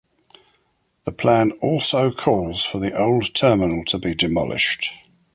The 1.05 1.11
plan 1.11 1.51
also 1.61 2.09
calls 2.09 2.65
for 2.65 2.79
the 2.79 2.97
old 2.99 3.35
terminal 3.35 3.85
to 3.85 3.99
be 3.99 4.15
demolished. 4.15 4.89